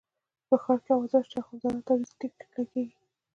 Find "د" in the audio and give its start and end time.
1.37-1.41